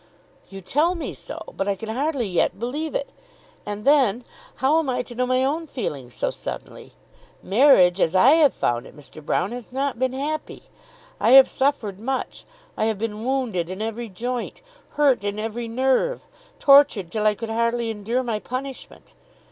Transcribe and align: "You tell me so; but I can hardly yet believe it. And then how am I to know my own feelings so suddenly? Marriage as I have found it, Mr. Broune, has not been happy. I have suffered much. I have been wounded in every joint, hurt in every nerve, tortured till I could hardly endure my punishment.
"You 0.49 0.61
tell 0.61 0.95
me 0.95 1.13
so; 1.13 1.53
but 1.55 1.67
I 1.67 1.75
can 1.75 1.89
hardly 1.89 2.25
yet 2.27 2.57
believe 2.57 2.95
it. 2.95 3.11
And 3.67 3.85
then 3.85 4.23
how 4.55 4.79
am 4.79 4.89
I 4.89 5.03
to 5.03 5.13
know 5.13 5.27
my 5.27 5.43
own 5.43 5.67
feelings 5.67 6.15
so 6.15 6.31
suddenly? 6.31 6.93
Marriage 7.43 7.99
as 7.99 8.15
I 8.15 8.31
have 8.31 8.55
found 8.55 8.87
it, 8.87 8.97
Mr. 8.97 9.21
Broune, 9.23 9.51
has 9.51 9.71
not 9.71 9.99
been 9.99 10.13
happy. 10.13 10.63
I 11.19 11.33
have 11.33 11.47
suffered 11.47 11.99
much. 11.99 12.45
I 12.75 12.85
have 12.85 12.97
been 12.97 13.23
wounded 13.23 13.69
in 13.69 13.79
every 13.79 14.09
joint, 14.09 14.63
hurt 14.93 15.23
in 15.23 15.37
every 15.37 15.67
nerve, 15.67 16.23
tortured 16.57 17.11
till 17.11 17.27
I 17.27 17.35
could 17.35 17.51
hardly 17.51 17.91
endure 17.91 18.23
my 18.23 18.39
punishment. 18.39 19.13